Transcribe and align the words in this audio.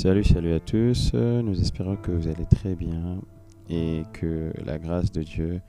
Salut, 0.00 0.22
salut 0.22 0.52
à 0.52 0.60
tous. 0.60 1.12
Nous 1.12 1.60
espérons 1.60 1.96
que 1.96 2.12
vous 2.12 2.28
allez 2.28 2.46
très 2.46 2.76
bien 2.76 3.20
et 3.68 4.04
que 4.12 4.52
la 4.64 4.78
grâce 4.78 5.10
de 5.10 5.24
Dieu 5.24 5.60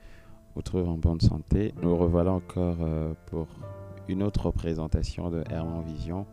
vous 0.54 0.62
trouve 0.62 0.88
en 0.88 0.98
bonne 0.98 1.20
santé. 1.20 1.74
Nous 1.82 1.96
revoilà 1.96 2.30
encore 2.30 2.76
euh, 2.80 3.12
pour 3.26 3.48
une 4.06 4.22
autre 4.22 4.52
présentation 4.52 5.30
de 5.30 5.42
Hermon 5.50 5.80
Vision. 5.80 6.26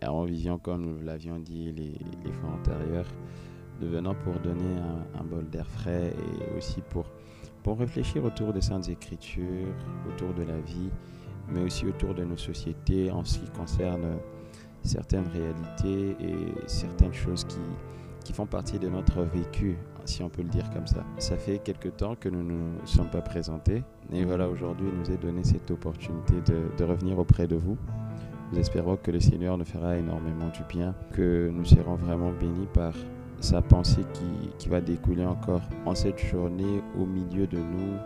Hermon 0.00 0.26
Vision, 0.26 0.60
comme 0.60 0.82
nous 0.82 1.04
l'avions 1.04 1.40
dit 1.40 1.72
les, 1.72 2.32
fois 2.34 2.50
antérieures, 2.50 3.12
devenant 3.80 4.14
pour 4.14 4.34
donner 4.38 4.76
un, 5.18 5.24
bol 5.24 5.50
d'air 5.50 5.66
frais 5.66 6.12
et 6.14 6.56
aussi 6.56 6.82
pour, 6.88 7.06
pour 7.64 7.80
réfléchir 7.80 8.22
autour 8.22 8.52
des 8.52 8.62
Saintes 8.62 8.90
Écritures, 8.90 9.74
autour 10.08 10.34
de 10.34 10.44
la 10.44 10.60
vie, 10.60 10.90
mais 11.48 11.62
aussi 11.62 11.84
autour 11.84 12.14
de 12.14 12.22
nos 12.22 12.36
sociétés 12.36 13.10
en 13.10 13.24
ce 13.24 13.40
qui 13.40 13.50
concerne 13.50 14.18
certaines 14.82 15.28
réalités 15.28 16.16
et 16.20 16.54
certaines 16.66 17.12
choses 17.14 17.44
qui, 17.44 17.60
qui 18.24 18.32
font 18.32 18.46
partie 18.46 18.78
de 18.78 18.88
notre 18.88 19.22
vécu, 19.22 19.76
si 20.04 20.22
on 20.22 20.28
peut 20.28 20.42
le 20.42 20.48
dire 20.48 20.68
comme 20.70 20.86
ça. 20.86 21.04
Ça 21.18 21.36
fait 21.36 21.58
quelque 21.58 21.88
temps 21.88 22.14
que 22.14 22.28
nous 22.28 22.42
ne 22.42 22.52
nous 22.52 22.86
sommes 22.86 23.10
pas 23.10 23.20
présentés 23.20 23.82
et 24.12 24.24
voilà, 24.24 24.48
aujourd'hui, 24.48 24.88
il 24.92 24.98
nous 24.98 25.10
est 25.10 25.20
donné 25.20 25.44
cette 25.44 25.70
opportunité 25.70 26.34
de, 26.46 26.76
de 26.76 26.84
revenir 26.84 27.18
auprès 27.18 27.46
de 27.46 27.56
vous. 27.56 27.76
Nous 28.52 28.58
espérons 28.58 28.96
que 28.96 29.10
le 29.10 29.20
Seigneur 29.20 29.58
nous 29.58 29.66
fera 29.66 29.96
énormément 29.96 30.48
du 30.48 30.62
bien, 30.68 30.94
que 31.12 31.50
nous 31.52 31.64
serons 31.66 31.96
vraiment 31.96 32.32
bénis 32.32 32.68
par 32.72 32.94
sa 33.40 33.60
pensée 33.60 34.04
qui, 34.14 34.50
qui 34.58 34.68
va 34.68 34.80
découler 34.80 35.24
encore 35.24 35.60
en 35.84 35.94
cette 35.94 36.18
journée 36.18 36.82
au 36.98 37.04
milieu 37.04 37.46
de 37.46 37.58
nous, 37.58 37.96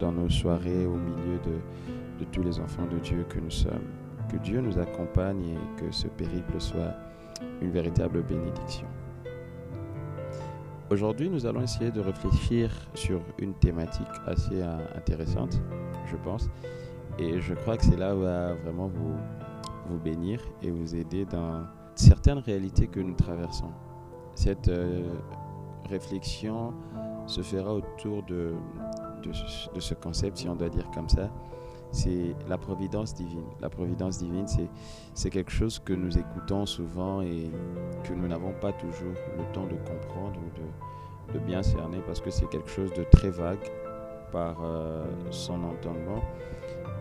dans 0.00 0.12
nos 0.12 0.28
soirées, 0.28 0.86
au 0.86 0.96
milieu 0.96 1.38
de, 1.44 2.20
de 2.20 2.24
tous 2.32 2.42
les 2.42 2.58
enfants 2.58 2.86
de 2.92 2.98
Dieu 2.98 3.24
que 3.28 3.38
nous 3.38 3.50
sommes 3.50 4.01
que 4.30 4.36
Dieu 4.36 4.60
nous 4.60 4.78
accompagne 4.78 5.56
et 5.56 5.80
que 5.80 5.90
ce 5.90 6.08
périple 6.08 6.60
soit 6.60 6.94
une 7.60 7.70
véritable 7.70 8.22
bénédiction. 8.22 8.86
Aujourd'hui, 10.90 11.30
nous 11.30 11.46
allons 11.46 11.62
essayer 11.62 11.90
de 11.90 12.00
réfléchir 12.00 12.70
sur 12.94 13.22
une 13.38 13.54
thématique 13.54 14.06
assez 14.26 14.60
euh, 14.60 14.76
intéressante, 14.94 15.58
je 16.06 16.16
pense, 16.16 16.50
et 17.18 17.40
je 17.40 17.54
crois 17.54 17.78
que 17.78 17.84
c'est 17.84 17.96
là 17.96 18.14
où 18.14 18.20
va 18.20 18.54
vraiment 18.54 18.88
vous, 18.88 19.14
vous 19.86 19.98
bénir 19.98 20.40
et 20.62 20.70
vous 20.70 20.94
aider 20.94 21.24
dans 21.24 21.64
certaines 21.94 22.38
réalités 22.38 22.88
que 22.88 23.00
nous 23.00 23.14
traversons. 23.14 23.70
Cette 24.34 24.68
euh, 24.68 25.14
réflexion 25.88 26.74
se 27.26 27.40
fera 27.40 27.72
autour 27.74 28.22
de, 28.24 28.52
de, 29.22 29.80
ce 29.80 29.94
concept, 29.94 30.38
si 30.38 30.48
on 30.48 30.56
doit 30.56 30.68
dire 30.68 30.90
comme 30.94 31.08
ça, 31.08 31.30
c'est 31.92 32.34
la 32.48 32.58
providence 32.58 33.14
divine. 33.14 33.44
La 33.60 33.68
providence 33.68 34.18
divine, 34.18 34.46
c'est 35.14 35.30
quelque 35.30 35.52
chose 35.52 35.78
que 35.78 35.92
nous 35.92 36.18
écoutons 36.18 36.66
souvent 36.66 37.20
et 37.20 37.50
que 38.02 38.14
nous 38.14 38.26
n'avons 38.26 38.52
pas 38.52 38.72
toujours 38.72 39.14
le 39.38 39.44
temps 39.52 39.66
de 39.66 39.76
comprendre 39.76 40.40
ou 40.40 41.32
de, 41.32 41.38
bien 41.46 41.62
cerner 41.62 41.98
parce 42.06 42.20
que 42.20 42.30
c'est 42.30 42.48
quelque 42.48 42.68
chose 42.68 42.92
de 42.92 43.04
très 43.04 43.30
vague 43.30 43.70
par 44.32 44.58
euh, 44.62 45.04
son 45.30 45.64
entendement 45.64 46.22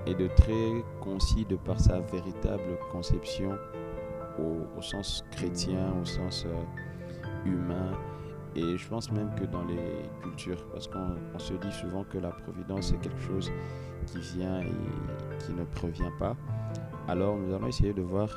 et 0.06 0.14
de 0.14 0.28
très 0.28 0.84
concis 1.02 1.46
de 1.46 1.58
par 1.58 1.80
sa 1.80 2.00
véritable 2.00 2.78
conception 2.92 3.58
au, 4.40 4.82
sens 4.82 5.26
chrétien, 5.32 5.94
au 6.02 6.06
sens 6.06 6.46
euh, 6.46 7.46
humain 7.46 7.92
et 8.56 8.78
je 8.78 8.88
pense 8.88 9.12
même 9.12 9.34
que 9.36 9.46
dans 9.46 9.64
les 9.64 10.10
cultures, 10.22 10.66
parce 10.72 10.88
qu'on 10.88 11.40
se 11.40 11.54
dit 11.54 11.72
souvent 11.72 12.04
que 12.04 12.18
la 12.18 12.32
providence 12.32 12.88
c'est 12.88 13.00
quelque 13.00 13.22
chose 13.22 13.52
qui 14.12 14.20
vient 14.38 14.62
et 14.62 15.46
qui 15.46 15.54
ne 15.54 15.64
provient 15.64 16.12
pas. 16.20 16.36
Alors 17.08 17.38
nous 17.38 17.54
allons 17.54 17.68
essayer 17.68 17.94
de 17.94 18.02
voir 18.02 18.30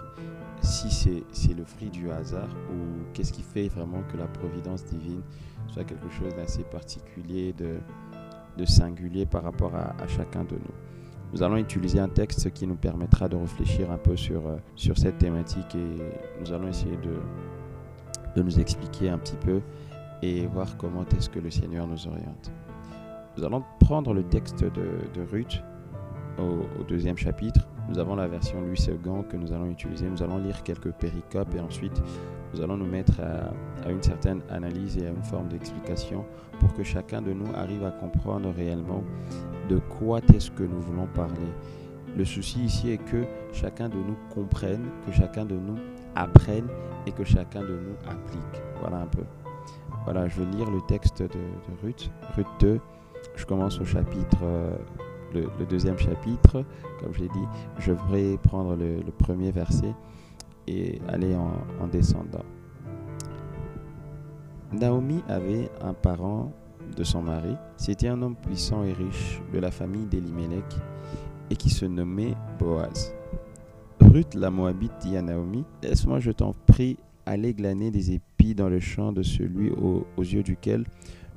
si 0.63 0.91
c'est 1.33 1.55
le 1.55 1.65
fruit 1.65 1.91
du 1.91 2.11
hasard 2.11 2.49
ou 2.71 3.05
qu'est-ce 3.13 3.33
qui 3.33 3.43
fait 3.43 3.69
vraiment 3.69 4.03
que 4.11 4.17
la 4.17 4.27
providence 4.27 4.85
divine 4.87 5.21
soit 5.69 5.85
quelque 5.85 6.09
chose 6.11 6.35
d'assez 6.35 6.63
particulier, 6.65 7.53
de, 7.53 7.77
de, 8.57 8.65
singulier 8.65 9.27
par 9.27 9.43
rapport 9.43 9.75
à, 9.75 9.95
à, 10.01 10.07
chacun 10.07 10.45
de 10.45 10.55
nous. 10.55 10.75
Nous 11.33 11.43
allons 11.43 11.57
utiliser 11.57 11.99
un 11.99 12.09
texte 12.09 12.53
qui 12.53 12.67
nous 12.67 12.77
permettra 12.77 13.29
de 13.29 13.37
réfléchir 13.37 13.91
un 13.91 13.99
peu 13.99 14.17
sur, 14.17 14.47
euh, 14.47 14.57
sur 14.77 14.97
cette 14.97 15.19
thématique 15.19 15.75
et 15.75 16.41
nous 16.41 16.53
allons 16.53 16.69
essayer 16.69 16.97
de, 16.97 17.19
de 18.37 18.43
nous 18.43 18.59
expliquer 18.61 19.11
un 19.11 19.19
petit 19.19 19.37
peu 19.37 19.61
et 20.23 20.47
voir 20.47 20.77
comment 20.77 21.05
est-ce 21.17 21.29
que 21.29 21.41
le 21.41 21.51
Seigneur 21.51 21.87
nous 21.87 22.07
oriente. 22.07 22.53
Nous 23.37 23.45
allons 23.45 23.65
prendre 23.81 24.15
le 24.15 24.23
texte 24.23 24.63
de, 24.63 25.23
Ruth 25.31 25.63
au, 26.39 26.85
deuxième 26.85 27.17
chapitre. 27.17 27.67
Nous 27.89 27.99
avons 27.99 28.15
la 28.15 28.29
version 28.29 28.61
Louis 28.61 28.79
II 28.87 29.25
que 29.29 29.37
nous 29.37 29.53
allons 29.53 29.71
utiliser. 29.71 30.09
Nous 30.09 30.23
allons 30.23 30.39
lire 30.39 30.63
quelques 30.63 30.93
péricopes 30.93 31.55
et 31.55 31.61
ensuite 31.61 32.01
nous 32.53 32.63
allons 32.63 32.77
nous 32.77 32.87
mettre 32.87 33.21
à, 33.21 33.91
une 33.91 34.03
certaine 34.03 34.41
analyse 34.51 34.97
et 34.99 35.07
à 35.07 35.11
une 35.11 35.23
forme 35.23 35.49
d'explication 35.49 36.25
pour 36.61 36.73
que 36.75 36.85
chacun 36.85 37.21
de 37.23 37.33
nous 37.33 37.53
arrive 37.55 37.85
à 37.85 37.91
comprendre 37.91 38.53
réellement 38.57 39.03
de 39.69 39.79
quoi 39.79 40.21
est-ce 40.33 40.51
que 40.51 40.63
nous 40.63 40.81
voulons 40.81 41.09
parler. 41.09 41.53
Le 42.17 42.25
souci 42.25 42.61
ici 42.61 42.91
est 42.91 42.99
que 42.99 43.25
chacun 43.53 43.89
de 43.89 43.97
nous 43.97 44.17
comprenne, 44.33 44.85
que 45.07 45.13
chacun 45.13 45.45
de 45.45 45.57
nous 45.57 45.79
apprenne 46.15 46.69
et 47.07 47.13
que 47.13 47.25
chacun 47.25 47.63
de 47.63 47.75
nous 47.75 47.97
applique. 48.09 48.63
Voilà 48.81 48.99
un 48.99 49.07
peu. 49.07 49.25
Voilà, 50.05 50.29
je 50.29 50.41
vais 50.41 50.57
lire 50.57 50.71
le 50.71 50.81
texte 50.83 51.23
de, 51.23 51.41
Ruth, 51.83 52.11
Ruth 52.37 52.47
2. 52.61 52.81
Je 53.37 53.45
commence 53.45 53.81
au 53.81 53.85
chapitre, 53.85 54.39
euh, 54.43 54.77
le, 55.33 55.67
deuxième 55.67 55.99
chapitre. 55.99 56.65
Comme 57.01 57.13
je 57.13 57.21
l'ai 57.21 57.29
dit, 57.29 57.47
je 57.79 57.93
vais 58.11 58.37
prendre 58.39 58.77
le, 58.77 59.03
premier 59.19 59.51
verset 59.51 59.95
et 60.67 61.01
aller 61.09 61.35
en, 61.35 61.53
en, 61.81 61.87
descendant. 61.87 62.45
Naomi 64.73 65.23
avait 65.29 65.71
un 65.83 65.95
parent 65.95 66.53
de 66.97 67.05
son 67.05 67.23
mari. 67.23 67.57
C'était 67.77 68.09
un 68.09 68.21
homme 68.23 68.37
puissant 68.37 68.85
et 68.85 68.93
riche 68.93 69.41
de 69.53 69.59
la 69.59 69.71
famille 69.71 70.07
d'Elimelech 70.07 70.77
et 71.51 71.57
qui 71.57 71.71
se 71.71 71.85
nommait 71.85 72.35
Boaz. 72.59 73.15
Ruth 74.01 74.35
la 74.35 74.51
Moabite 74.51 74.93
dit 75.01 75.17
à 75.17 75.23
Naomi 75.23 75.65
Laisse-moi, 75.83 76.21
je 76.21 76.31
t'en 76.31 76.55
prie, 76.67 76.99
aller 77.27 77.55
glaner 77.55 77.91
des 77.91 78.13
épis 78.13 78.55
dans 78.55 78.69
le 78.69 78.81
champ 78.81 79.13
de 79.13 79.23
celui 79.23 79.71
aux, 79.71 80.05
yeux 80.19 80.43
duquel 80.43 80.85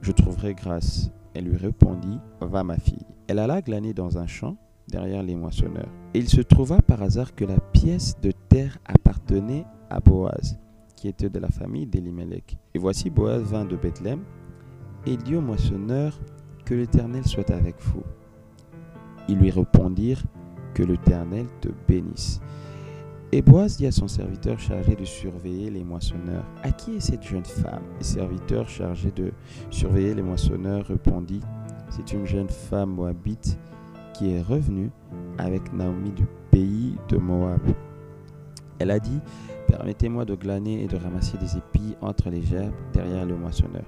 je 0.01 0.11
trouverai 0.11 0.53
grâce. 0.53 1.09
Elle 1.37 1.45
lui 1.45 1.57
répondit, 1.57 2.17
Va 2.41 2.63
ma 2.63 2.79
fille. 2.79 3.05
Elle 3.27 3.37
alla 3.37 3.61
glaner 3.61 3.93
dans 3.93 4.17
un 4.17 4.25
champ 4.25 4.57
derrière 4.87 5.21
les 5.21 5.35
moissonneurs. 5.35 5.91
Et 6.15 6.19
il 6.19 6.27
se 6.27 6.41
trouva 6.41 6.81
par 6.81 7.03
hasard 7.03 7.35
que 7.35 7.45
la 7.45 7.59
pièce 7.59 8.19
de 8.21 8.31
terre 8.49 8.79
appartenait 8.85 9.63
à 9.91 9.99
Boaz, 9.99 10.57
qui 10.95 11.07
était 11.07 11.29
de 11.29 11.37
la 11.37 11.49
famille 11.49 11.85
d'Elimelech. 11.85 12.57
Et 12.73 12.79
voici 12.79 13.11
Boaz 13.11 13.43
vint 13.43 13.65
de 13.65 13.75
Bethléem, 13.75 14.23
et 15.05 15.15
dit 15.15 15.35
aux 15.35 15.41
moissonneurs, 15.41 16.19
Que 16.65 16.73
l'Éternel 16.73 17.23
soit 17.23 17.51
avec 17.51 17.75
vous. 17.81 18.01
Ils 19.29 19.37
lui 19.37 19.51
répondirent, 19.51 20.23
Que 20.73 20.81
l'Éternel 20.81 21.45
te 21.61 21.69
bénisse. 21.87 22.41
Et 23.33 23.41
Boaz 23.41 23.75
dit 23.75 23.85
à 23.85 23.91
son 23.91 24.07
serviteur 24.07 24.57
chargé 24.57 24.95
de 24.95 25.03
surveiller 25.03 25.69
les 25.69 25.83
moissonneurs, 25.83 26.45
À 26.63 26.71
qui 26.71 26.95
est 26.95 26.99
cette 27.01 27.23
jeune 27.23 27.43
femme? 27.43 27.83
Le 27.97 28.03
serviteur 28.03 28.69
chargé 28.69 29.11
de 29.11 29.33
surveiller 29.69 30.13
les 30.13 30.21
moissonneurs 30.21 30.85
répondit, 30.85 31.41
C'est 31.89 32.13
une 32.13 32.25
jeune 32.25 32.47
femme 32.47 32.91
moabite 32.91 33.59
qui 34.13 34.31
est 34.31 34.41
revenue 34.41 34.89
avec 35.37 35.73
Naomi 35.73 36.11
du 36.11 36.25
pays 36.51 36.95
de 37.09 37.17
Moab. 37.17 37.59
Elle 38.79 38.91
a 38.91 38.99
dit, 38.99 39.19
Permettez-moi 39.67 40.23
de 40.23 40.35
glaner 40.35 40.83
et 40.83 40.87
de 40.87 40.95
ramasser 40.95 41.37
des 41.37 41.57
épis 41.57 41.97
entre 41.99 42.29
les 42.29 42.41
gerbes 42.41 42.73
derrière 42.93 43.25
le 43.25 43.35
moissonneur. 43.35 43.83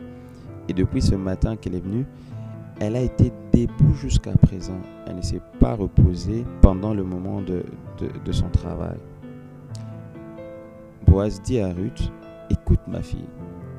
Et 0.68 0.74
depuis 0.74 1.02
ce 1.02 1.16
matin 1.16 1.56
qu'elle 1.56 1.76
est 1.76 1.80
venue, 1.84 2.06
elle 2.82 2.98
a 2.98 3.02
été 3.02 3.32
debout 3.54 3.94
jusqu'à 3.94 4.34
présent. 4.34 4.80
Elle 5.08 5.16
ne 5.16 5.22
s'est 5.22 5.42
pas 5.62 5.76
reposée 5.76 6.44
pendant 6.62 6.94
le 6.94 7.04
moment 7.04 7.42
de, 7.42 7.64
de 8.26 8.32
son 8.34 8.50
travail. 8.50 8.98
Boaz 11.10 11.42
dit 11.42 11.60
à 11.60 11.74
Ruth, 11.74 12.12
Écoute 12.52 12.82
ma 12.88 13.02
fille, 13.02 13.28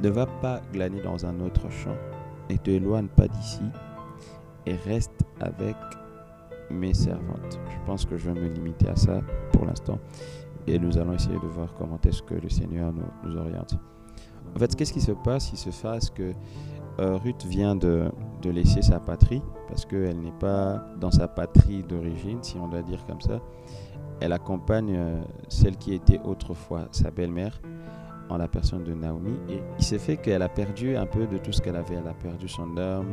ne 0.03 0.09
va 0.09 0.27
pas 0.27 0.61
glaner 0.73 1.01
dans 1.01 1.25
un 1.25 1.39
autre 1.41 1.71
champ, 1.71 1.95
ne 2.51 2.57
t'éloigne 2.57 3.07
pas 3.07 3.29
d'ici, 3.29 3.63
et 4.67 4.75
reste 4.75 5.25
avec 5.39 5.77
mes 6.71 6.93
servantes. 6.93 7.61
Je 7.69 7.87
pense 7.87 8.05
que 8.05 8.17
je 8.17 8.31
vais 8.31 8.41
me 8.41 8.49
limiter 8.49 8.89
à 8.89 8.97
ça 8.97 9.21
pour 9.53 9.65
l'instant, 9.65 10.01
et 10.67 10.77
nous 10.79 10.99
allons 10.99 11.13
essayer 11.13 11.39
de 11.39 11.47
voir 11.47 11.73
comment 11.79 12.01
est-ce 12.05 12.21
que 12.23 12.35
le 12.35 12.49
Seigneur 12.49 12.93
nous, 12.93 13.37
oriente. 13.37 13.77
En 14.57 14.59
fait, 14.59 14.75
qu'est-ce 14.75 14.93
qui 14.93 15.01
se 15.01 15.13
passe? 15.13 15.53
Il 15.53 15.57
se 15.57 15.71
passe 15.83 16.11
que 16.11 16.33
euh, 16.99 17.17
Ruth 17.17 17.47
vient 17.47 17.77
de, 17.77 18.11
de, 18.43 18.51
laisser 18.51 18.83
sa 18.83 18.99
patrie, 18.99 19.43
parce 19.69 19.87
qu'elle 19.87 20.21
n'est 20.21 20.39
pas 20.41 20.85
dans 21.01 21.13
sa 21.13 21.29
patrie 21.29 21.85
d'origine, 21.85 22.43
si 22.43 22.57
on 22.59 22.67
doit 22.67 22.83
dire 22.83 23.07
comme 23.07 23.21
ça 23.21 23.41
elle 24.21 24.33
accompagne 24.33 24.95
euh, 24.97 25.23
celle 25.49 25.77
qui 25.77 25.95
était 25.95 26.21
autrefois 26.25 26.89
sa 26.93 27.11
belle-mère 27.11 27.61
en 28.29 28.37
la 28.37 28.49
personne 28.49 28.85
de 28.85 28.95
Naomi. 28.95 29.35
Et 29.49 29.61
il 29.79 29.85
s'est 29.85 29.99
fait 29.99 30.17
qu'elle 30.17 30.43
a 30.43 30.49
perdu 30.49 30.97
un 30.97 31.07
peu 31.07 31.27
de 31.27 31.39
tout 31.39 31.53
ce 31.53 31.61
qu'elle 31.61 31.77
avait. 31.77 31.97
Elle 31.97 32.09
a 32.09 32.15
perdu 32.15 32.49
son 32.49 32.77
âme, 32.77 33.07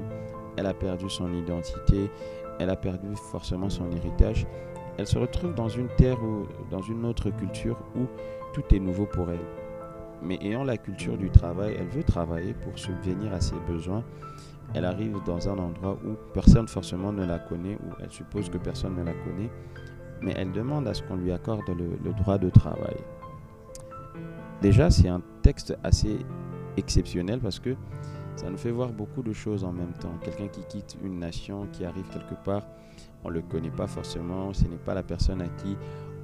elle 0.58 0.66
a 0.66 0.74
perdu 0.74 1.10
son 1.10 1.34
identité, 1.34 2.12
elle 2.60 2.70
a 2.70 2.76
perdu 2.76 3.16
forcément 3.16 3.70
son 3.70 3.90
héritage. 3.92 4.46
Elle 4.98 5.08
se 5.08 5.18
retrouve 5.18 5.54
dans 5.54 5.70
une 5.70 5.88
terre 5.98 6.22
ou 6.24 6.46
dans 6.70 6.82
une 6.82 7.06
autre 7.06 7.30
culture 7.30 7.78
où 7.96 8.06
tout 8.54 8.64
est 8.74 8.80
nouveau 8.80 9.06
pour 9.06 9.30
elle. 9.32 9.46
mais 10.24 10.40
ayant 10.42 10.64
la 10.64 10.78
culture 10.78 11.16
du 11.16 11.30
travail, 11.30 11.76
elle 11.80 11.90
veut 11.90 12.04
travailler 12.04 12.56
pour 12.56 12.78
subvenir 12.80 13.32
à 13.34 13.40
ses 13.40 13.56
besoins. 13.68 14.04
Elle 14.74 14.86
arrive 14.86 15.18
dans 15.26 15.48
un 15.48 15.58
endroit 15.60 15.98
où 16.04 16.16
personne 16.34 16.68
forcément 16.68 17.14
ne 17.14 17.24
la 17.24 17.38
connaît, 17.38 17.76
où 17.76 17.94
elle 18.02 18.12
suppose 18.12 18.50
que 18.50 18.58
personne 18.58 18.96
ne 18.96 19.04
la 19.04 19.14
connaît, 19.14 19.52
mais 20.22 20.34
elle 20.36 20.52
demande 20.52 20.88
à 20.88 20.94
ce 20.94 21.04
qu'on 21.04 21.16
lui 21.16 21.32
accorde 21.32 21.62
le, 21.70 22.14
droit 22.14 22.38
de 22.38 22.50
travail. 22.50 22.98
Déjà, 24.62 24.90
c'est 24.90 25.08
un 25.08 25.22
texte 25.42 25.78
assez 25.84 26.20
exceptionnel 26.78 27.40
parce 27.40 27.60
que 27.60 27.76
ça 28.36 28.50
nous 28.50 28.58
fait 28.58 28.72
voir 28.72 28.90
beaucoup 28.90 29.24
de 29.24 29.34
choses 29.34 29.64
en 29.64 29.72
même 29.72 29.94
temps. 29.94 30.14
Quelqu'un 30.24 30.48
qui 30.48 30.62
quitte 30.62 30.98
une 31.04 31.20
nation, 31.20 31.68
qui 31.72 31.86
arrive 31.86 32.08
quelque 32.10 32.36
part, 32.44 32.64
on 33.24 33.30
ne 33.30 33.36
le 33.36 33.42
connaît 33.42 33.72
pas 33.72 33.88
forcément, 33.88 34.54
ce 34.54 34.64
n'est 34.64 34.78
pas 34.78 34.94
la 34.94 35.04
personne 35.04 35.42
à 35.42 35.48
qui 35.48 35.76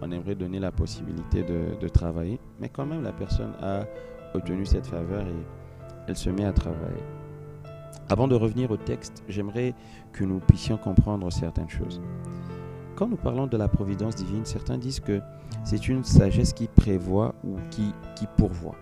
on 0.01 0.11
aimerait 0.11 0.35
donner 0.35 0.59
la 0.59 0.71
possibilité 0.71 1.43
de, 1.43 1.87
travailler, 1.87 2.39
mais 2.59 2.69
quand 2.69 2.85
même 2.85 3.03
la 3.03 3.13
personne 3.13 3.53
a 3.61 3.85
obtenu 4.33 4.65
cette 4.65 4.87
faveur 4.87 5.21
et 5.21 5.45
elle 6.07 6.17
se 6.17 6.29
met 6.29 6.45
à 6.45 6.51
travailler. 6.51 7.03
Avant 8.09 8.27
de 8.27 8.35
revenir 8.35 8.69
au 8.71 8.77
texte, 8.77 9.23
j'aimerais 9.29 9.73
que 10.11 10.23
nous 10.23 10.39
puissions 10.39 10.77
comprendre 10.77 11.31
certaines 11.31 11.69
choses. 11.69 12.01
Quand 12.95 13.07
nous 13.07 13.17
parlons 13.17 13.47
de 13.47 13.57
la 13.57 13.67
providence 13.67 14.15
divine, 14.15 14.45
certains 14.45 14.77
disent 14.77 14.99
que 14.99 15.19
c'est 15.63 15.87
une 15.87 16.03
sagesse 16.03 16.53
qui 16.53 16.67
prévoit 16.67 17.33
ou 17.43 17.57
qui, 17.71 17.93
qui 18.15 18.27
pourvoit. 18.37 18.75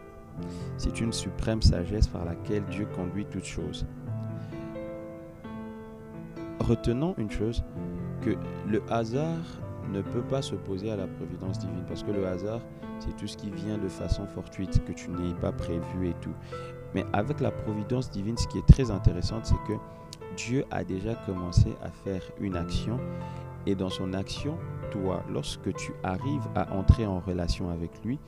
C'est 0.77 0.99
une 0.99 1.13
suprême 1.13 1.61
sagesse 1.61 2.07
par 2.07 2.25
laquelle 2.25 2.63
Dieu 2.65 2.87
conduit 2.93 3.25
toutes 3.25 3.45
choses. 3.45 3.85
Retenons 6.59 7.15
une 7.17 7.31
chose, 7.31 7.63
que 8.21 8.35
le 8.67 8.81
hasard 8.89 9.39
ne 9.91 10.01
peut 10.01 10.21
pas 10.21 10.41
s'opposer 10.41 10.91
à 10.91 10.95
la 10.95 11.07
providence 11.07 11.59
divine 11.59 11.83
parce 11.87 12.03
que 12.03 12.11
le 12.11 12.27
hasard, 12.27 12.61
c'est 12.99 13.15
tout 13.15 13.27
ce 13.27 13.37
qui 13.37 13.49
vient 13.49 13.77
de 13.77 13.87
façon 13.87 14.27
fortuite, 14.27 14.83
que 14.85 14.91
tu 14.91 15.09
n'aies 15.09 15.33
pas 15.35 15.51
prévu 15.51 16.09
et 16.09 16.15
tout. 16.21 16.33
Mais 16.93 17.05
avec 17.13 17.39
la 17.39 17.51
providence 17.51 18.11
divine, 18.11 18.37
ce 18.37 18.47
qui 18.47 18.57
est 18.57 18.67
très 18.67 18.91
intéressant, 18.91 19.39
c'est 19.43 19.55
que 19.67 19.73
Dieu 20.35 20.65
a 20.69 20.83
déjà 20.83 21.15
commencé 21.25 21.75
à 21.81 21.89
faire 21.89 22.21
une 22.39 22.55
action 22.55 22.99
et 23.65 23.75
dans 23.75 23.89
son 23.89 24.13
action, 24.13 24.57
toi, 24.91 25.23
lorsque 25.29 25.73
tu 25.75 25.91
arrives 26.03 26.47
à 26.55 26.73
entrer 26.73 27.05
en 27.05 27.19
relation 27.19 27.69
avec 27.69 27.91
lui, 28.03 28.19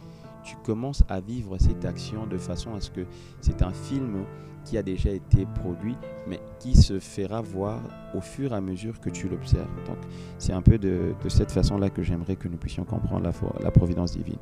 tu 0.43 0.55
commences 0.57 1.03
à 1.09 1.21
vivre 1.21 1.57
cette 1.57 1.85
action 1.85 2.27
de 2.27 2.37
façon 2.37 2.75
à 2.75 2.81
ce 2.81 2.91
que 2.91 3.05
c'est 3.41 3.61
un 3.61 3.71
film 3.71 4.25
qui 4.65 4.77
a 4.77 4.83
déjà 4.83 5.09
été 5.09 5.45
produit, 5.45 5.95
mais 6.27 6.39
qui 6.59 6.75
se 6.75 6.99
fera 6.99 7.41
voir 7.41 7.81
au 8.13 8.21
fur 8.21 8.53
et 8.53 8.55
à 8.55 8.61
mesure 8.61 8.99
que 8.99 9.09
tu 9.09 9.27
l'observes. 9.27 9.67
Donc, 9.85 9.97
c'est 10.37 10.53
un 10.53 10.61
peu 10.61 10.77
de, 10.77 11.13
cette 11.27 11.51
façon-là 11.51 11.89
que 11.89 12.01
j'aimerais 12.01 12.35
que 12.35 12.47
nous 12.47 12.57
puissions 12.57 12.85
comprendre 12.85 13.29
la, 13.61 13.71
providence 13.71 14.15
divine. 14.15 14.39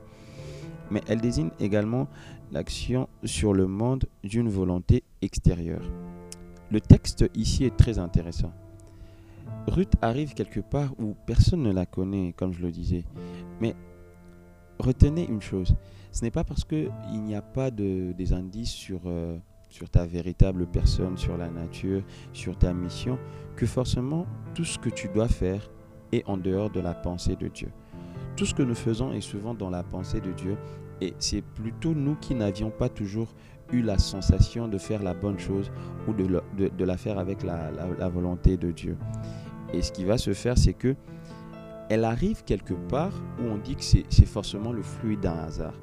Mais 0.92 1.02
elle 1.08 1.22
désigne 1.22 1.50
également 1.60 2.08
l'action 2.52 3.08
sur 3.24 3.54
le 3.54 3.66
monde 3.66 4.06
d'une 4.24 4.50
volonté 4.50 5.04
extérieure. 5.22 5.84
Le 6.70 6.82
texte 6.82 7.26
ici 7.34 7.66
est 7.66 7.76
très 7.76 7.98
intéressant. 7.98 8.52
Ruth 9.72 9.94
arrive 10.02 10.34
quelque 10.34 10.60
part 10.60 10.92
où 11.00 11.16
personne 11.26 11.64
ne 11.64 11.72
la 11.72 11.86
connaît, 11.86 12.34
comme 12.34 12.52
je 12.52 12.62
le 12.62 12.72
disais. 12.72 13.06
Mais 13.62 13.74
retenez 14.80 15.26
une 15.26 15.42
chose, 15.42 15.76
ce 16.12 16.26
n'est 16.26 16.32
pas 16.32 16.44
parce 16.44 16.66
qu'il 16.66 16.92
n'y 17.24 17.36
a 17.36 17.42
pas 17.42 17.72
de, 17.72 18.12
des 18.12 18.34
indices 18.34 18.72
sur, 18.72 19.00
euh, 19.06 19.38
sur 19.70 19.90
ta 19.90 20.06
véritable 20.06 20.68
personne, 20.68 21.18
sur 21.18 21.38
la 21.38 21.48
nature, 21.48 22.04
sur 22.34 22.58
ta 22.58 22.74
mission, 22.74 23.18
que 23.56 23.66
forcément 23.66 24.26
tout 24.54 24.66
ce 24.66 24.78
que 24.78 24.90
tu 24.90 25.08
dois 25.08 25.30
faire 25.30 25.72
est 26.12 26.28
en 26.28 26.36
dehors 26.36 26.70
de 26.70 26.82
la 26.82 26.94
pensée 26.94 27.38
de 27.38 27.48
Dieu. 27.48 27.72
Tout 28.36 28.46
ce 28.46 28.54
que 28.54 28.64
nous 28.64 28.76
faisons 28.76 29.14
est 29.14 29.22
souvent 29.22 29.54
dans 29.54 29.70
la 29.70 29.84
pensée 29.84 30.20
de 30.20 30.34
Dieu 30.34 30.58
et 31.00 31.14
c'est 31.18 31.42
plutôt 31.42 31.94
nous 31.94 32.16
qui 32.16 32.36
n'avions 32.36 32.72
pas 32.72 32.90
toujours 32.90 33.34
eu 33.72 33.82
la 33.82 33.98
sensation 33.98 34.68
de 34.68 34.78
faire 34.78 35.02
la 35.02 35.14
bonne 35.14 35.40
chose 35.40 35.72
ou 36.10 36.14
de, 36.14 36.42
de, 36.58 36.84
la 36.84 36.98
faire 36.98 37.18
avec 37.18 37.42
la, 37.42 37.72
la 37.72 38.10
volonté 38.10 38.58
de 38.58 38.72
Dieu. 38.72 38.98
Et 39.74 39.82
ce 39.82 39.92
qui 39.92 40.04
va 40.04 40.18
se 40.18 40.34
faire, 40.34 40.58
c'est 40.58 40.74
que 40.74 40.96
elle 41.90 42.06
arrive 42.06 42.44
quelque 42.46 42.74
part 42.74 43.12
où 43.40 43.50
on 43.52 43.58
dit 43.58 43.76
que 43.76 43.84
c'est 43.84 44.26
forcément 44.26 44.72
le 44.72 44.82
fruit 44.82 45.18
d'un 45.18 45.38
hasard. 45.40 45.74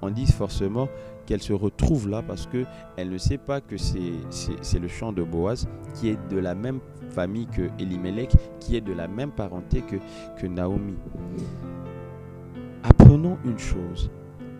On 0.00 0.10
dit 0.10 0.26
forcément 0.26 0.88
qu'elle 1.26 1.40
se 1.40 1.52
retrouve 1.52 2.08
là 2.08 2.20
parce 2.20 2.48
qu'elle 2.48 3.08
ne 3.08 3.18
sait 3.18 3.38
pas 3.38 3.60
que 3.60 3.76
c'est 3.76 4.78
le 4.80 4.88
champ 4.88 5.12
de 5.12 5.22
Boaz 5.22 5.68
qui 5.94 6.08
est 6.08 6.18
de 6.28 6.38
la 6.38 6.56
même 6.56 6.80
famille 7.10 7.46
que 7.46 7.70
Elimelech, 7.78 8.32
qui 8.58 8.74
est 8.76 8.80
de 8.80 8.92
la 8.92 9.06
même 9.06 9.30
parenté 9.30 9.82
que, 9.82 9.96
que 10.40 10.48
Naomi. 10.48 10.96
Apprenons 12.82 13.38
une 13.44 13.58
chose, 13.58 14.10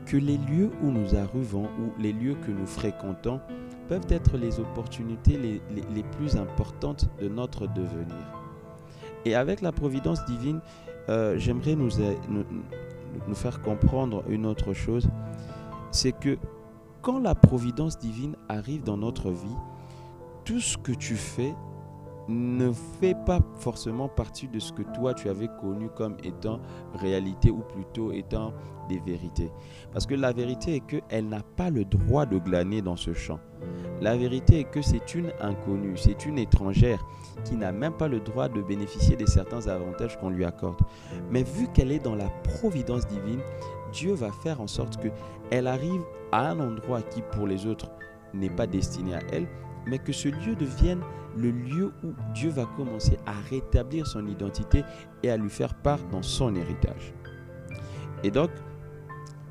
que 0.06 0.16
les 0.16 0.38
lieux 0.38 0.70
où 0.82 0.90
nous 0.92 1.16
arrivons 1.16 1.64
ou 1.80 2.00
les 2.00 2.12
lieux 2.12 2.36
que 2.46 2.52
nous 2.52 2.66
fréquentons 2.66 3.40
peuvent 3.88 4.06
être 4.10 4.36
les 4.36 4.60
opportunités 4.60 5.36
les, 5.36 5.60
les 5.92 6.02
plus 6.16 6.36
importantes 6.36 7.08
de 7.20 7.28
notre 7.28 7.66
devenir. 7.66 8.41
Et 9.24 9.34
avec 9.34 9.60
la 9.60 9.72
providence 9.72 10.24
divine, 10.24 10.60
euh, 11.08 11.36
j'aimerais 11.38 11.74
nous, 11.76 11.90
faire 13.34 13.60
comprendre 13.60 14.24
une 14.28 14.46
autre 14.46 14.72
chose, 14.72 15.08
c'est 15.90 16.12
que 16.12 16.38
quand 17.02 17.18
la 17.18 17.34
providence 17.34 17.98
divine 17.98 18.36
arrive 18.48 18.82
dans 18.82 18.96
notre 18.96 19.30
vie, 19.30 19.56
tout 20.44 20.60
ce 20.60 20.76
que 20.76 20.92
tu 20.92 21.16
fais 21.16 21.54
ne 22.28 22.72
fait 22.72 23.16
pas 23.26 23.40
forcément 23.58 24.08
partie 24.08 24.48
de 24.48 24.58
ce 24.58 24.72
que 24.72 24.82
toi 24.94 25.14
tu 25.14 25.28
avais 25.28 25.48
connu 25.60 25.88
comme 25.96 26.16
étant 26.22 26.60
réalité 26.94 27.50
ou 27.50 27.60
plutôt 27.60 28.12
étant 28.12 28.52
des 28.88 28.98
vérités. 29.00 29.50
Parce 29.92 30.06
que 30.06 30.14
la 30.14 30.32
vérité 30.32 30.76
est 30.76 30.80
qu'elle 30.80 31.28
n'a 31.28 31.42
pas 31.42 31.70
le 31.70 31.84
droit 31.84 32.26
de 32.26 32.38
glaner 32.38 32.82
dans 32.82 32.96
ce 32.96 33.12
champ. 33.12 33.40
La 34.00 34.16
vérité 34.16 34.60
est 34.60 34.70
que 34.70 34.82
c'est 34.82 35.14
une 35.14 35.32
inconnue, 35.40 35.96
c'est 35.96 36.26
une 36.26 36.38
étrangère 36.38 37.04
qui 37.44 37.54
n'a 37.54 37.72
même 37.72 37.92
pas 37.92 38.08
le 38.08 38.20
droit 38.20 38.48
de 38.48 38.60
bénéficier 38.60 39.16
de 39.16 39.26
certains 39.26 39.68
avantages 39.68 40.18
qu'on 40.18 40.30
lui 40.30 40.44
accorde. 40.44 40.80
Mais 41.30 41.44
vu 41.44 41.68
qu'elle 41.68 41.92
est 41.92 42.02
dans 42.02 42.16
la 42.16 42.28
providence 42.58 43.06
divine, 43.06 43.40
Dieu 43.92 44.14
va 44.14 44.30
faire 44.32 44.60
en 44.60 44.66
sorte 44.66 44.98
qu'elle 45.00 45.66
arrive 45.66 46.02
à 46.32 46.50
un 46.50 46.60
endroit 46.60 47.02
qui 47.02 47.22
pour 47.32 47.46
les 47.46 47.66
autres 47.66 47.90
n'est 48.34 48.50
pas 48.50 48.66
destiné 48.66 49.14
à 49.14 49.20
elle, 49.32 49.46
mais 49.86 49.98
que 49.98 50.12
ce 50.12 50.28
lieu 50.28 50.56
devienne 50.56 51.00
le 51.36 51.50
lieu 51.50 51.92
où 52.04 52.12
Dieu 52.34 52.50
va 52.50 52.66
commencer 52.76 53.18
à 53.26 53.32
rétablir 53.48 54.06
son 54.06 54.26
identité 54.26 54.84
et 55.22 55.30
à 55.30 55.36
lui 55.36 55.50
faire 55.50 55.74
part 55.74 56.00
dans 56.10 56.22
son 56.22 56.54
héritage. 56.54 57.14
Et 58.24 58.30
donc, 58.30 58.50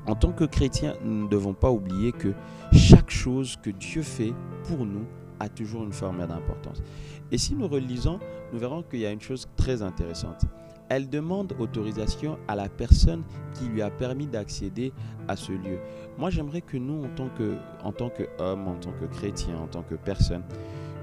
en 0.06 0.14
tant 0.14 0.32
que 0.32 0.44
chrétiens, 0.44 0.94
nous 1.04 1.24
ne 1.24 1.28
devons 1.28 1.54
pas 1.54 1.70
oublier 1.70 2.12
que 2.12 2.32
chaque 2.72 3.10
chose 3.10 3.56
que 3.62 3.70
Dieu 3.70 4.02
fait 4.02 4.32
pour 4.64 4.84
nous 4.84 5.06
a 5.38 5.48
toujours 5.48 5.84
une 5.84 5.92
forme 5.92 6.26
d'importance. 6.26 6.82
Et 7.30 7.38
si 7.38 7.54
nous 7.54 7.68
relisons, 7.68 8.18
nous 8.52 8.58
verrons 8.58 8.82
qu'il 8.82 9.00
y 9.00 9.06
a 9.06 9.10
une 9.10 9.20
chose 9.20 9.48
très 9.56 9.82
intéressante. 9.82 10.42
Elle 10.88 11.08
demande 11.08 11.54
autorisation 11.58 12.38
à 12.48 12.54
la 12.54 12.68
personne 12.68 13.22
qui 13.54 13.64
lui 13.64 13.80
a 13.80 13.90
permis 13.90 14.26
d'accéder 14.26 14.92
à 15.28 15.36
ce 15.36 15.52
lieu. 15.52 15.78
Moi, 16.18 16.30
j'aimerais 16.30 16.60
que 16.60 16.76
nous, 16.76 17.04
en 17.04 17.08
tant 17.08 17.28
que, 17.30 17.56
en 17.82 17.92
tant 17.92 18.10
qu'homme, 18.10 18.68
en 18.68 18.74
tant 18.74 18.92
que 18.92 19.06
chrétien, 19.06 19.56
en 19.56 19.68
tant 19.68 19.82
que 19.82 19.94
personne, 19.94 20.42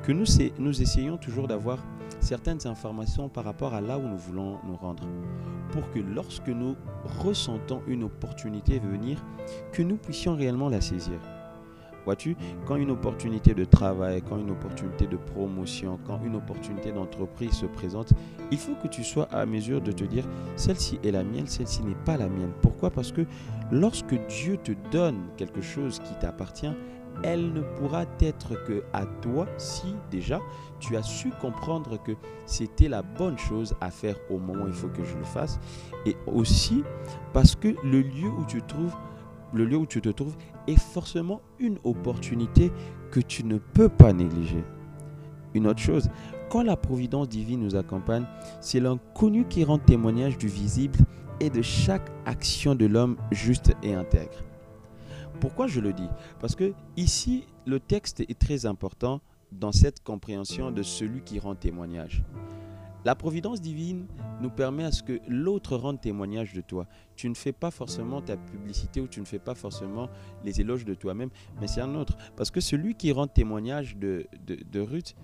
que 0.09 0.13
nous, 0.13 0.25
nous 0.57 0.81
essayons 0.81 1.17
toujours 1.17 1.47
d'avoir 1.47 1.77
certaines 2.19 2.65
informations 2.65 3.29
par 3.29 3.43
rapport 3.43 3.75
à 3.75 3.79
là 3.79 3.99
où 3.99 4.07
nous 4.07 4.17
voulons 4.17 4.57
nous 4.65 4.75
rendre. 4.75 5.03
Pour 5.71 5.87
que 5.91 5.99
lorsque 5.99 6.47
nous 6.47 6.75
ressentons 7.23 7.83
une 7.85 8.01
opportunité 8.01 8.79
venir, 8.79 9.23
que 9.71 9.83
nous 9.83 9.97
puissions 9.97 10.35
réellement 10.35 10.67
la 10.67 10.81
saisir. 10.81 11.19
Vois-tu, 12.05 12.35
quand 12.65 12.77
une 12.77 12.89
opportunité 12.89 13.53
de 13.53 13.65
travail, 13.65 14.23
quand 14.27 14.39
une 14.39 14.49
opportunité 14.49 15.05
de 15.05 15.15
promotion, 15.15 15.99
quand 16.07 16.19
une 16.25 16.37
opportunité 16.37 16.91
d'entreprise 16.91 17.51
se 17.51 17.67
présente, 17.67 18.13
il 18.49 18.57
faut 18.57 18.73
que 18.81 18.87
tu 18.87 19.03
sois 19.03 19.27
à 19.31 19.45
mesure 19.45 19.79
de 19.79 19.91
te 19.91 20.05
dire, 20.05 20.23
celle-ci 20.55 20.97
est 21.03 21.11
la 21.11 21.23
mienne, 21.23 21.45
celle-ci 21.45 21.83
n'est 21.83 21.93
pas 21.93 22.17
la 22.17 22.29
mienne. 22.29 22.53
Pourquoi? 22.63 22.89
Parce 22.89 23.11
que 23.11 23.27
lorsque 23.71 24.15
Dieu 24.27 24.57
te 24.57 24.71
donne 24.91 25.19
quelque 25.37 25.61
chose 25.61 25.99
qui 25.99 26.15
t'appartient, 26.15 26.73
elle 27.23 27.53
ne 27.53 27.61
pourra 27.61 28.05
être 28.21 28.63
que 28.65 28.83
à 28.93 29.05
toi 29.05 29.47
si 29.57 29.95
déjà 30.11 30.39
tu 30.79 30.95
as 30.95 31.03
su 31.03 31.29
comprendre 31.41 32.01
que 32.01 32.13
c'était 32.45 32.87
la 32.87 33.01
bonne 33.01 33.37
chose 33.37 33.75
à 33.81 33.91
faire 33.91 34.15
au 34.29 34.37
moment 34.37 34.65
où 34.65 34.67
il 34.67 34.73
faut 34.73 34.87
que 34.87 35.03
je 35.03 35.17
le 35.17 35.23
fasse 35.23 35.59
et 36.05 36.15
aussi 36.27 36.83
parce 37.33 37.55
que 37.55 37.69
le 37.83 38.01
lieu 38.01 38.29
où 38.29 38.45
tu 38.45 38.61
trouves 38.61 38.95
le 39.53 39.65
lieu 39.65 39.77
où 39.77 39.85
tu 39.85 40.01
te 40.01 40.09
trouves 40.09 40.35
est 40.67 40.79
forcément 40.79 41.41
une 41.59 41.77
opportunité 41.83 42.71
que 43.11 43.19
tu 43.19 43.43
ne 43.43 43.57
peux 43.57 43.89
pas 43.89 44.13
négliger. 44.13 44.63
Une 45.55 45.67
autre 45.67 45.79
chose, 45.79 46.09
quand 46.49 46.63
la 46.63 46.75
providence 46.75 47.27
divine 47.27 47.61
nous 47.61 47.75
accompagne, 47.75 48.25
c'est 48.61 48.79
l'inconnu 48.79 49.45
qui 49.45 49.63
rend 49.63 49.79
témoignage 49.79 50.37
du 50.37 50.47
visible 50.47 50.99
et 51.39 51.49
de 51.49 51.61
chaque 51.61 52.11
action 52.25 52.75
de 52.75 52.85
l'homme 52.85 53.17
juste 53.31 53.73
et 53.81 53.93
intègre. 53.93 54.43
Pourquoi 55.39 55.67
je 55.67 55.79
le 55.79 55.93
dis? 55.93 56.09
Parce 56.39 56.55
que 56.55 56.73
ici, 56.97 57.45
le 57.65 57.79
texte 57.79 58.19
est 58.21 58.37
très 58.37 58.65
important 58.65 59.21
dans 59.51 59.71
cette 59.71 60.03
compréhension 60.03 60.71
de 60.71 60.83
celui 60.83 61.21
qui 61.21 61.39
rend 61.39 61.55
témoignage. 61.55 62.23
La 63.05 63.15
providence 63.15 63.61
divine 63.61 64.07
nous 64.41 64.49
permet 64.49 64.83
à 64.83 64.91
ce 64.91 65.03
que 65.03 65.21
l'autre 65.27 65.77
rende 65.77 66.01
témoignage 66.01 66.53
de 66.53 66.59
toi. 66.59 66.85
Tu 67.15 67.29
ne 67.29 67.33
fais 67.33 67.53
pas 67.53 67.71
forcément 67.71 68.21
ta 68.21 68.35
publicité 68.35 68.99
ou 68.99 69.07
tu 69.07 69.21
ne 69.21 69.25
fais 69.25 69.39
pas 69.39 69.55
forcément 69.55 70.09
les 70.43 70.59
éloges 70.59 70.83
de 70.83 70.93
toi-même, 70.93 71.29
mais 71.61 71.67
c'est 71.67 71.79
un 71.79 71.95
autre. 71.95 72.17
Parce 72.35 72.51
que 72.51 72.59
celui 72.59 72.95
qui 72.95 73.13
rend 73.13 73.27
témoignage 73.27 73.95
de, 73.95 74.27
de, 74.45 74.79
Ruth, 74.81 75.15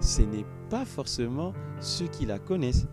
ce 0.00 0.22
n'est 0.22 0.46
pas 0.70 0.86
forcément 0.86 1.52
ceux 1.80 2.06
qui 2.06 2.24
la 2.24 2.38
connaissent. 2.38 2.86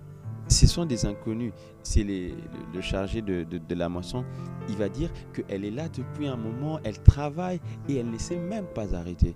Ce 0.48 0.66
sont 0.66 0.86
des 0.86 1.06
inconnus. 1.06 1.54
C'est 1.84 2.04
le, 2.04 2.82
chargé 2.82 3.22
de, 3.22 3.44
de, 3.44 3.76
la 3.76 3.90
moisson. 3.90 4.24
Il 4.70 4.76
va 4.76 4.90
dire 4.90 5.10
qu'elle 5.34 5.66
est 5.66 5.72
là 5.72 5.90
depuis 5.90 6.28
un 6.28 6.38
moment, 6.38 6.80
elle 6.84 7.02
travaille 7.02 7.60
et 7.90 7.98
elle 7.98 8.10
ne 8.10 8.18
s'est 8.18 8.38
même 8.38 8.66
pas 8.68 8.96
arrêtée. 8.96 9.36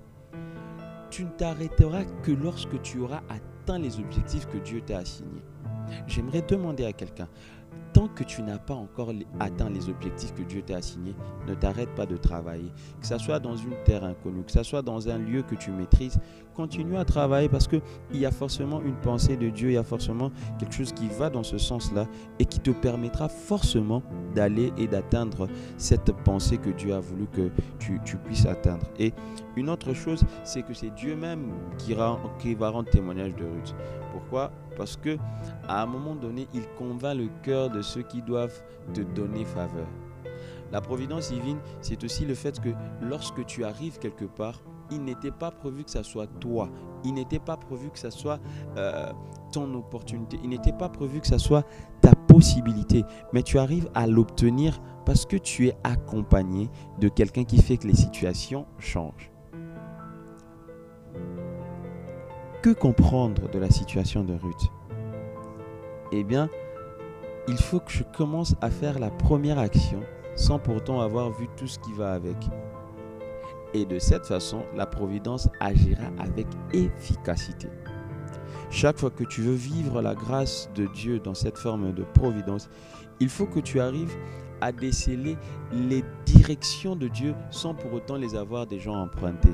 Tu 1.09 1.25
ne 1.25 1.29
t'arrêteras 1.29 2.05
que 2.23 2.31
lorsque 2.31 2.81
tu 2.81 2.99
auras 2.99 3.21
atteint 3.29 3.79
les 3.79 3.99
objectifs 3.99 4.47
que 4.47 4.57
Dieu 4.57 4.81
t'a 4.81 4.99
assignés. 4.99 5.43
J'aimerais 6.07 6.41
demander 6.41 6.85
à 6.85 6.93
quelqu'un, 6.93 7.27
tant 7.93 8.07
que 8.07 8.23
tu 8.23 8.41
n'as 8.41 8.57
pas 8.57 8.73
encore 8.73 9.11
atteint 9.39 9.69
les 9.69 9.89
objectifs 9.89 10.33
que 10.33 10.43
Dieu 10.43 10.61
t'a 10.61 10.77
assignés, 10.77 11.15
ne 11.47 11.53
t'arrête 11.53 11.93
pas 11.95 12.05
de 12.05 12.17
travailler. 12.17 12.71
Que 12.99 13.07
ce 13.07 13.17
soit 13.17 13.39
dans 13.39 13.55
une 13.55 13.75
terre 13.85 14.03
inconnue, 14.03 14.43
que 14.43 14.51
ce 14.51 14.63
soit 14.63 14.81
dans 14.81 15.09
un 15.09 15.17
lieu 15.17 15.41
que 15.43 15.55
tu 15.55 15.71
maîtrises, 15.71 16.19
continue 16.55 16.97
à 16.97 17.05
travailler 17.05 17.49
parce 17.49 17.67
qu'il 17.67 17.81
y 18.13 18.25
a 18.25 18.31
forcément 18.31 18.81
une 18.81 18.95
pensée 18.95 19.37
de 19.37 19.49
Dieu, 19.49 19.69
il 19.69 19.73
y 19.73 19.77
a 19.77 19.83
forcément 19.83 20.31
quelque 20.59 20.73
chose 20.73 20.91
qui 20.93 21.07
va 21.07 21.29
dans 21.29 21.43
ce 21.43 21.57
sens-là 21.57 22.07
et 22.39 22.45
qui 22.45 22.59
te 22.59 22.71
permettra 22.71 23.29
forcément 23.29 24.03
d'aller 24.35 24.71
et 24.77 24.87
d'atteindre 24.87 25.47
cette 25.77 26.11
pensée 26.23 26.57
que 26.57 26.69
Dieu 26.69 26.93
a 26.93 26.99
voulu 26.99 27.27
que 27.27 27.49
tu, 27.79 27.99
puisses 28.17 28.45
atteindre. 28.45 28.85
Et 28.99 29.13
une 29.55 29.69
autre 29.69 29.93
chose, 29.93 30.23
c'est 30.43 30.61
que 30.63 30.73
c'est 30.73 30.91
Dieu 30.91 31.15
même 31.15 31.51
qui, 31.77 31.95
qui 32.39 32.55
va 32.55 32.69
rendre 32.69 32.89
témoignage 32.89 33.35
de 33.35 33.43
Ruth. 33.43 33.75
Pourquoi? 34.11 34.51
Parce 34.77 34.97
que 34.97 35.17
à 35.67 35.83
un 35.83 35.85
moment 35.85 36.15
donné, 36.15 36.47
il 36.53 36.63
convainc 36.77 37.17
le 37.17 37.29
cœur 37.43 37.69
de 37.69 37.80
ceux 37.81 38.03
qui 38.03 38.21
doivent 38.21 38.63
te 38.93 39.01
donner 39.01 39.45
faveur. 39.45 39.87
La 40.71 40.79
providence 40.79 41.31
divine, 41.31 41.59
c'est 41.81 42.03
aussi 42.03 42.25
le 42.25 42.33
fait 42.33 42.59
que 42.59 42.69
lorsque 43.01 43.45
tu 43.45 43.65
arrives 43.65 43.99
quelque 43.99 44.25
part, 44.25 44.61
il 44.89 45.03
n'était 45.03 45.31
pas 45.31 45.51
prévu 45.51 45.83
que 45.83 45.91
ça 45.91 46.03
soit 46.03 46.27
toi. 46.39 46.69
Il 47.03 47.13
n'était 47.13 47.39
pas 47.39 47.57
prévu 47.57 47.89
que 47.89 47.99
ça 47.99 48.11
soit 48.11 48.39
euh, 48.77 49.11
ton 49.51 49.73
opportunité. 49.73 50.37
Il 50.43 50.49
n'était 50.49 50.73
pas 50.73 50.89
prévu 50.89 51.19
que 51.19 51.27
ça 51.27 51.39
soit 51.39 51.65
ta 52.01 52.13
possibilité. 52.27 53.03
Mais 53.33 53.41
tu 53.41 53.57
arrives 53.57 53.89
à 53.93 54.07
l'obtenir 54.07 54.81
parce 55.05 55.25
que 55.25 55.37
tu 55.37 55.67
es 55.67 55.75
accompagné 55.83 56.69
de 56.99 57.09
quelqu'un 57.09 57.43
qui 57.43 57.61
fait 57.61 57.77
que 57.77 57.87
les 57.87 57.95
situations 57.95 58.65
changent. 58.77 59.31
Que 62.61 62.69
comprendre 62.69 63.49
de 63.49 63.59
la 63.59 63.71
situation 63.71 64.23
de 64.23 64.33
Ruth? 64.33 64.71
Eh 66.11 66.23
bien, 66.23 66.49
il 67.47 67.57
faut 67.57 67.79
que 67.79 67.91
je 67.91 68.03
commence 68.03 68.55
à 68.61 68.69
faire 68.69 68.99
la 68.99 69.09
première 69.09 69.59
action 69.59 70.01
sans 70.35 70.59
pourtant 70.59 71.01
avoir 71.01 71.31
vu 71.31 71.47
tout 71.57 71.67
ce 71.67 71.79
qui 71.79 71.91
va 71.93 72.13
avec. 72.13 72.37
Et 73.73 73.85
de 73.85 73.99
cette 73.99 74.25
façon, 74.25 74.63
la 74.75 74.85
providence 74.85 75.47
agira 75.59 76.07
avec 76.19 76.47
efficacité. 76.73 77.67
Chaque 78.69 78.99
fois 78.99 79.09
que 79.09 79.23
tu 79.23 79.41
veux 79.41 79.55
vivre 79.55 80.01
la 80.01 80.15
grâce 80.15 80.69
de 80.75 80.87
Dieu 80.87 81.19
dans 81.19 81.33
cette 81.33 81.57
forme 81.57 81.93
de 81.93 82.03
providence, 82.03 82.69
il 83.19 83.29
faut 83.29 83.45
que 83.45 83.59
tu 83.59 83.79
arrives 83.79 84.15
à 84.61 84.71
déceler 84.71 85.37
les 85.73 86.03
directions 86.25 86.95
de 86.95 87.07
Dieu 87.07 87.33
sans 87.49 87.73
pour 87.73 87.93
autant 87.93 88.15
les 88.15 88.35
avoir 88.35 88.67
déjà 88.67 88.91
empruntées. 88.91 89.53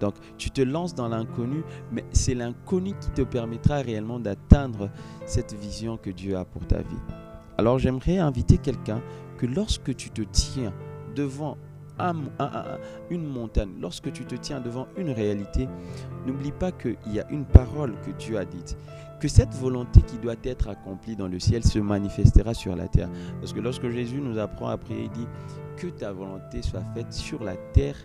Donc 0.00 0.14
tu 0.36 0.50
te 0.50 0.60
lances 0.60 0.94
dans 0.94 1.08
l'inconnu, 1.08 1.62
mais 1.92 2.04
c'est 2.12 2.34
l'inconnu 2.34 2.94
qui 3.00 3.10
te 3.10 3.22
permettra 3.22 3.76
réellement 3.76 4.18
d'atteindre 4.18 4.90
cette 5.26 5.54
vision 5.54 5.96
que 5.96 6.10
Dieu 6.10 6.36
a 6.36 6.44
pour 6.44 6.66
ta 6.66 6.78
vie. 6.78 7.27
Alors 7.58 7.80
j'aimerais 7.80 8.18
inviter 8.18 8.56
quelqu'un 8.56 9.02
que 9.36 9.44
lorsque 9.44 9.94
tu 9.96 10.10
te 10.10 10.22
tiens 10.22 10.72
devant 11.16 11.56
une 13.10 13.26
montagne, 13.26 13.70
lorsque 13.80 14.12
tu 14.12 14.24
te 14.24 14.36
tiens 14.36 14.60
devant 14.60 14.86
une 14.96 15.10
réalité, 15.10 15.68
n'oublie 16.24 16.52
pas 16.52 16.70
qu'il 16.70 16.96
y 17.12 17.18
a 17.18 17.28
une 17.28 17.44
parole 17.44 17.94
que 18.06 18.12
Dieu 18.12 18.38
a 18.38 18.44
dite, 18.44 18.76
que 19.18 19.26
cette 19.26 19.52
volonté 19.54 20.02
qui 20.02 20.18
doit 20.18 20.36
être 20.44 20.68
accomplie 20.68 21.16
dans 21.16 21.26
le 21.26 21.40
ciel 21.40 21.64
se 21.64 21.80
manifestera 21.80 22.54
sur 22.54 22.76
la 22.76 22.86
terre. 22.86 23.10
Parce 23.40 23.52
que 23.52 23.58
lorsque 23.58 23.88
Jésus 23.88 24.20
nous 24.20 24.38
apprend 24.38 24.68
à 24.68 24.76
prier, 24.76 25.06
il 25.06 25.10
dit 25.10 25.26
que 25.76 25.88
ta 25.88 26.12
volonté 26.12 26.62
soit 26.62 26.84
faite 26.94 27.12
sur 27.12 27.42
la 27.42 27.56
terre 27.72 27.96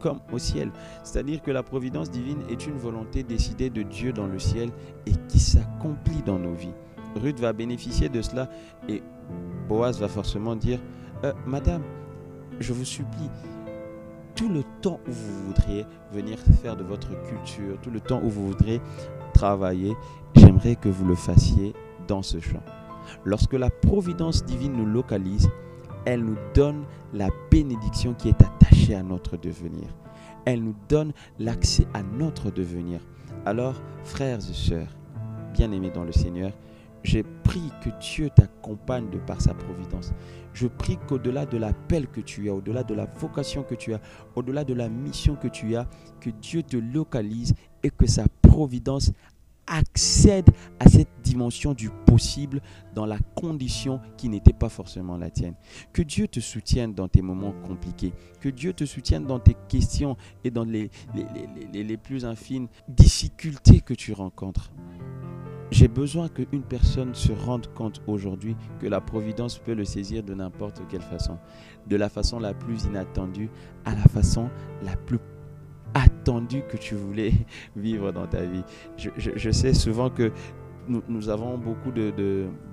comme 0.00 0.18
au 0.32 0.38
ciel. 0.38 0.72
C'est-à-dire 1.04 1.40
que 1.40 1.52
la 1.52 1.62
providence 1.62 2.10
divine 2.10 2.42
est 2.50 2.66
une 2.66 2.78
volonté 2.78 3.22
décidée 3.22 3.70
de 3.70 3.82
Dieu 3.82 4.12
dans 4.12 4.26
le 4.26 4.40
ciel 4.40 4.70
et 5.06 5.12
qui 5.28 5.38
s'accomplit 5.38 6.22
dans 6.26 6.40
nos 6.40 6.54
vies. 6.54 6.74
Ruth 7.16 7.40
va 7.40 7.52
bénéficier 7.52 8.08
de 8.08 8.22
cela 8.22 8.48
et 8.88 9.02
Boaz 9.68 10.00
va 10.00 10.08
forcément 10.08 10.56
dire, 10.56 10.80
euh, 11.24 11.32
Madame, 11.46 11.82
je 12.60 12.72
vous 12.72 12.84
supplie, 12.84 13.30
tout 14.34 14.48
le 14.48 14.62
temps 14.82 15.00
où 15.08 15.12
vous 15.12 15.46
voudriez 15.46 15.86
venir 16.12 16.38
faire 16.62 16.76
de 16.76 16.84
votre 16.84 17.08
culture, 17.28 17.78
tout 17.82 17.90
le 17.90 18.00
temps 18.00 18.20
où 18.22 18.28
vous 18.28 18.48
voudriez 18.48 18.80
travailler, 19.32 19.96
j'aimerais 20.34 20.76
que 20.76 20.88
vous 20.88 21.06
le 21.06 21.14
fassiez 21.14 21.74
dans 22.06 22.22
ce 22.22 22.38
champ. 22.38 22.62
Lorsque 23.24 23.54
la 23.54 23.70
providence 23.70 24.44
divine 24.44 24.74
nous 24.74 24.86
localise, 24.86 25.48
elle 26.04 26.24
nous 26.24 26.36
donne 26.54 26.84
la 27.12 27.28
bénédiction 27.50 28.14
qui 28.14 28.28
est 28.28 28.42
attachée 28.42 28.94
à 28.94 29.02
notre 29.02 29.36
devenir. 29.36 29.88
Elle 30.44 30.62
nous 30.62 30.76
donne 30.88 31.12
l'accès 31.38 31.86
à 31.94 32.02
notre 32.02 32.50
devenir. 32.50 33.00
Alors, 33.44 33.74
frères 34.04 34.38
et 34.38 34.54
sœurs, 34.54 34.96
bien-aimés 35.52 35.90
dans 35.90 36.04
le 36.04 36.12
Seigneur, 36.12 36.52
j'ai 37.02 37.22
prie 37.22 37.70
que 37.82 37.90
Dieu 38.00 38.30
t'accompagne 38.30 39.10
de 39.10 39.18
par 39.18 39.40
sa 39.40 39.54
providence. 39.54 40.12
Je 40.52 40.66
prie 40.66 40.98
qu'au-delà 41.06 41.46
de 41.46 41.58
l'appel 41.58 42.08
que 42.08 42.20
tu 42.20 42.48
as, 42.48 42.54
au-delà 42.54 42.82
de 42.82 42.94
la 42.94 43.06
vocation 43.06 43.62
que 43.62 43.74
tu 43.74 43.94
as, 43.94 44.00
au-delà 44.34 44.64
de 44.64 44.74
la 44.74 44.88
mission 44.88 45.36
que 45.36 45.48
tu 45.48 45.76
as, 45.76 45.86
que 46.20 46.30
Dieu 46.30 46.62
te 46.62 46.76
localise 46.76 47.54
et 47.82 47.90
que 47.90 48.06
sa 48.06 48.24
providence 48.42 49.12
accède 49.66 50.48
à 50.78 50.88
cette 50.88 51.08
dimension 51.22 51.74
du 51.74 51.90
possible 52.06 52.60
dans 52.94 53.06
la 53.06 53.18
condition 53.34 54.00
qui 54.16 54.28
n'était 54.28 54.52
pas 54.52 54.68
forcément 54.68 55.16
la 55.16 55.30
tienne. 55.30 55.54
Que 55.92 56.02
Dieu 56.02 56.28
te 56.28 56.40
soutienne 56.40 56.94
dans 56.94 57.08
tes 57.08 57.22
moments 57.22 57.54
compliqués. 57.66 58.12
Que 58.40 58.48
Dieu 58.48 58.72
te 58.72 58.84
soutienne 58.84 59.26
dans 59.26 59.40
tes 59.40 59.56
questions 59.68 60.16
et 60.44 60.50
dans 60.50 60.64
les, 60.64 60.90
les, 61.72 61.84
les 61.84 61.96
plus 61.96 62.24
infimes 62.24 62.68
difficultés 62.88 63.80
que 63.80 63.94
tu 63.94 64.12
rencontres. 64.12 64.70
J'ai 65.76 65.88
besoin 65.88 66.30
qu'une 66.30 66.62
personne 66.62 67.14
se 67.14 67.32
rende 67.32 67.66
compte 67.74 68.00
aujourd'hui 68.06 68.56
que 68.80 68.86
la 68.86 69.02
providence 69.02 69.58
peut 69.58 69.74
le 69.74 69.84
saisir 69.84 70.22
de 70.22 70.32
n'importe 70.32 70.80
quelle 70.88 71.02
façon. 71.02 71.36
De 71.86 71.96
la 71.96 72.08
façon 72.08 72.38
la 72.38 72.54
plus 72.54 72.84
inattendue 72.84 73.50
à 73.84 73.90
la 73.90 74.04
façon 74.04 74.48
la 74.82 74.96
plus 74.96 75.18
attendue 75.92 76.62
que 76.66 76.78
tu 76.78 76.94
voulais 76.94 77.34
vivre 77.76 78.10
dans 78.10 78.26
ta 78.26 78.46
vie. 78.46 78.64
Je, 78.96 79.50
sais 79.50 79.74
souvent 79.74 80.08
que 80.08 80.32
nous, 80.88 81.28
avons 81.28 81.58
beaucoup 81.58 81.92
de, 81.92 82.10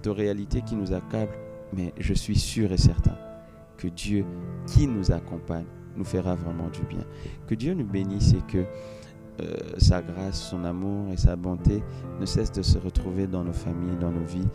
de 0.02 0.10
réalités 0.10 0.62
qui 0.62 0.78
nous 0.78 0.94
accablent, 0.94 1.38
mais 1.76 1.94
je 2.00 2.14
suis 2.14 2.40
sûr 2.40 2.72
et 2.72 2.78
certain 2.78 3.18
que 3.76 3.90
Dieu 3.90 4.24
qui 4.66 4.88
nous 4.88 5.12
accompagne 5.12 5.66
nous 5.98 6.06
fera 6.06 6.36
vraiment 6.36 6.70
du 6.70 6.84
bien. 6.84 7.04
Que 7.48 7.56
Dieu 7.56 7.74
nous 7.74 7.86
bénisse 7.86 8.32
et 8.32 8.42
que 8.50 8.64
euh, 9.42 9.54
sa 9.78 10.02
grâce, 10.02 10.42
son 10.42 10.64
amour 10.64 11.12
et 11.12 11.18
sa 11.18 11.36
bonté 11.36 11.84
ne 12.20 12.26
cessent 12.26 12.52
de 12.52 12.62
se 12.62 12.78
retrouver 12.78 13.28
dans 13.28 13.44
nos 13.44 13.54
familles, 13.54 13.98
dans 14.00 14.12
nos 14.12 14.26
vies, 14.26 14.48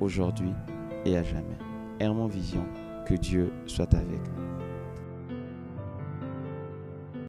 aujourd'hui 0.00 0.52
et 1.04 1.16
à 1.16 1.22
jamais. 1.22 1.58
Hermon 2.00 2.26
Vision, 2.26 2.64
que 3.06 3.14
Dieu 3.14 3.50
soit 3.66 3.92
avec 3.94 4.20
nous. 4.36 4.47